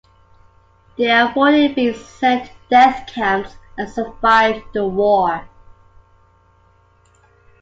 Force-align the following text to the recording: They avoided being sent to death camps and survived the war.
They 0.97 1.15
avoided 1.15 1.75
being 1.75 1.93
sent 1.93 2.45
to 2.47 2.51
death 2.71 3.05
camps 3.13 3.55
and 3.77 3.87
survived 3.87 4.65
the 4.73 4.87
war. 4.87 5.47